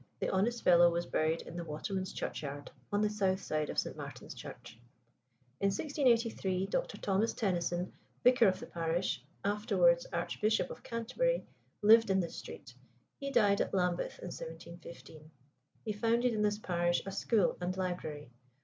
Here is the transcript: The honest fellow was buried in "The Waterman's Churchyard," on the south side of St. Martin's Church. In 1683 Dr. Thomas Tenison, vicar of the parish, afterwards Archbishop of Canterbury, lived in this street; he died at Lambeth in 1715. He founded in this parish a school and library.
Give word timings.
The 0.19 0.31
honest 0.31 0.63
fellow 0.63 0.89
was 0.89 1.05
buried 1.05 1.43
in 1.43 1.55
"The 1.55 1.63
Waterman's 1.63 2.11
Churchyard," 2.11 2.71
on 2.91 3.01
the 3.03 3.09
south 3.11 3.39
side 3.39 3.69
of 3.69 3.77
St. 3.77 3.95
Martin's 3.95 4.33
Church. 4.33 4.79
In 5.59 5.67
1683 5.67 6.65
Dr. 6.65 6.97
Thomas 6.97 7.35
Tenison, 7.35 7.91
vicar 8.23 8.47
of 8.47 8.59
the 8.59 8.65
parish, 8.65 9.23
afterwards 9.45 10.07
Archbishop 10.11 10.71
of 10.71 10.81
Canterbury, 10.81 11.45
lived 11.83 12.09
in 12.09 12.19
this 12.19 12.35
street; 12.35 12.73
he 13.19 13.29
died 13.29 13.61
at 13.61 13.75
Lambeth 13.75 14.17
in 14.17 14.29
1715. 14.33 15.29
He 15.85 15.93
founded 15.93 16.33
in 16.33 16.41
this 16.41 16.57
parish 16.57 17.03
a 17.05 17.11
school 17.11 17.55
and 17.61 17.77
library. 17.77 18.31